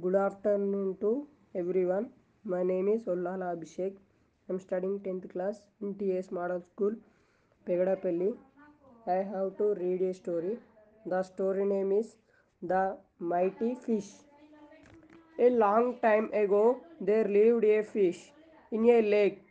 Good 0.00 0.14
afternoon 0.14 0.96
to 1.02 1.28
everyone. 1.54 2.08
My 2.44 2.62
name 2.62 2.88
is 2.88 3.02
Ollala 3.04 3.48
Abhishek. 3.54 3.98
I 4.48 4.52
am 4.54 4.58
studying 4.58 5.00
10th 5.00 5.30
class 5.30 5.60
in 5.82 5.94
TS 5.96 6.32
Model 6.32 6.62
School, 6.62 6.94
Pegadapally. 7.68 8.30
I 9.06 9.16
have 9.32 9.58
to 9.58 9.74
read 9.74 10.00
a 10.00 10.14
story. 10.14 10.56
The 11.04 11.22
story 11.22 11.66
name 11.66 11.92
is 11.92 12.16
The 12.62 12.96
Mighty 13.18 13.74
Fish. 13.74 14.08
A 15.38 15.50
long 15.50 15.98
time 16.00 16.30
ago, 16.32 16.80
there 16.98 17.28
lived 17.28 17.64
a 17.66 17.82
fish 17.82 18.32
in 18.70 18.88
a 18.88 19.02
lake 19.02 19.42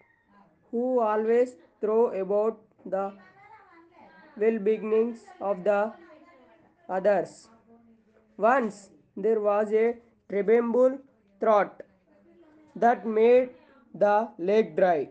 who 0.71 1.01
always 1.01 1.55
threw 1.81 2.19
about 2.19 2.59
the 2.83 3.13
well 4.37 4.57
beginnings 4.57 5.19
of 5.39 5.63
the 5.63 5.93
others. 6.89 7.47
Once 8.37 8.89
there 9.15 9.39
was 9.39 9.71
a 9.71 9.97
tremble 10.31 10.97
thought 11.39 11.81
that 12.75 13.05
made 13.05 13.49
the 13.93 14.29
lake 14.37 14.75
dry. 14.75 15.09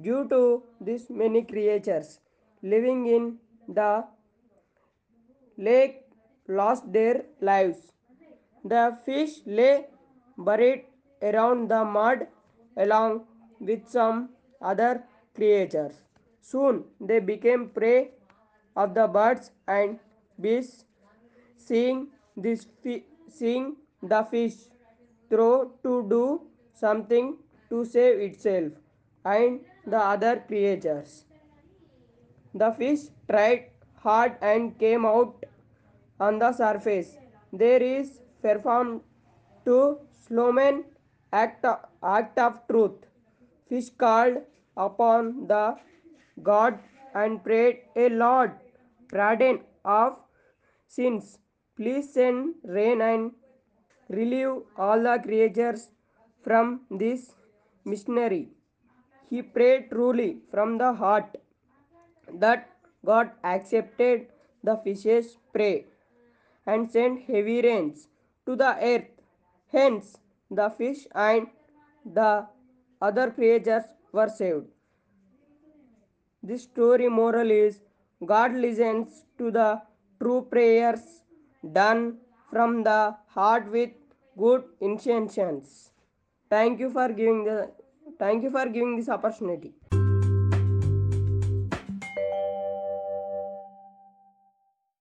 Due 0.00 0.26
to 0.28 0.62
this, 0.80 1.10
many 1.10 1.42
creatures 1.42 2.20
living 2.62 3.06
in 3.06 3.38
the 3.68 4.04
lake 5.56 6.02
lost 6.48 6.92
their 6.92 7.24
lives. 7.40 7.92
The 8.64 8.96
fish 9.04 9.40
lay 9.46 9.86
buried 10.38 10.86
around 11.22 11.68
the 11.68 11.84
mud 11.84 12.26
along 12.76 13.26
with 13.60 13.86
some 13.88 14.30
other 14.60 15.04
creatures. 15.34 15.92
Soon 16.40 16.84
they 17.00 17.20
became 17.20 17.68
prey 17.68 18.10
of 18.76 18.94
the 18.94 19.06
birds 19.06 19.50
and 19.68 19.98
beasts. 20.40 20.84
Seeing 21.56 22.08
this, 22.36 22.66
seeing 23.28 23.76
the 24.12 24.22
fish 24.30 24.54
throw 25.30 25.72
to 25.82 26.06
do 26.08 26.24
something 26.72 27.36
to 27.70 27.84
save 27.84 28.20
itself 28.20 28.72
and 29.24 29.60
the 29.86 29.98
other 29.98 30.44
creatures. 30.46 31.24
The 32.54 32.70
fish 32.72 33.00
tried 33.30 33.70
hard 33.96 34.36
and 34.42 34.78
came 34.78 35.06
out 35.06 35.44
on 36.20 36.38
the 36.38 36.52
surface. 36.52 37.16
There 37.52 37.82
is 37.82 38.20
performed 38.42 39.00
to 39.64 39.98
Sloman 40.26 40.84
act, 41.32 41.64
act 42.02 42.38
of 42.38 42.60
truth. 42.68 43.06
Fish 43.68 43.90
called 43.90 44.38
upon 44.76 45.46
the 45.46 45.76
God 46.42 46.78
and 47.14 47.42
prayed, 47.42 47.80
A 47.96 48.08
Lord, 48.08 48.52
pardon 49.10 49.60
of 49.84 50.16
sins. 50.86 51.38
Please 51.76 52.12
send 52.12 52.54
rain 52.64 53.00
and 53.00 53.32
relieve 54.08 54.62
all 54.76 55.02
the 55.02 55.18
creatures 55.18 55.88
from 56.42 56.80
this 56.90 57.32
missionary. 57.84 58.48
He 59.30 59.42
prayed 59.42 59.90
truly 59.90 60.38
from 60.50 60.78
the 60.78 60.92
heart 60.92 61.36
that 62.32 62.70
God 63.04 63.30
accepted 63.42 64.26
the 64.62 64.76
fish's 64.76 65.36
prey 65.52 65.86
and 66.66 66.90
sent 66.90 67.22
heavy 67.22 67.60
rains 67.62 68.08
to 68.46 68.56
the 68.56 68.76
earth. 68.80 69.08
Hence, 69.72 70.18
the 70.50 70.70
fish 70.70 71.06
and 71.14 71.48
the 72.04 72.46
other 73.00 73.30
creatures 73.30 73.84
were 74.12 74.28
saved. 74.28 74.66
This 76.42 76.62
story 76.62 77.08
moral 77.08 77.50
is 77.50 77.80
God 78.24 78.54
listens 78.54 79.24
to 79.38 79.50
the 79.50 79.82
true 80.20 80.46
prayers 80.50 81.00
done 81.72 82.18
from 82.50 82.82
the 82.82 83.16
heart 83.28 83.70
with 83.70 83.90
good 84.38 84.64
intentions. 84.80 85.90
Thank 86.50 86.80
you 86.80 86.90
for 86.90 87.08
giving 87.08 87.44
the 87.44 87.70
thank 88.18 88.42
you 88.42 88.50
for 88.50 88.66
giving 88.66 88.96
this 88.96 89.08
opportunity. 89.08 89.72